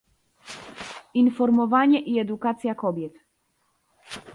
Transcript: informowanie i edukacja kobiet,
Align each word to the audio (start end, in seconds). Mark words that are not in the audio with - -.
informowanie 1.13 2.01
i 2.01 2.19
edukacja 2.19 2.75
kobiet, 2.75 3.13